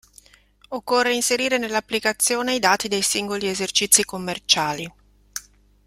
Occorre 0.69 1.13
inserire 1.13 1.59
nell'applicazione 1.59 2.55
i 2.55 2.59
dati 2.59 2.87
dei 2.87 3.03
singoli 3.03 3.47
esercizi 3.47 4.03
commerciali. 4.03 4.91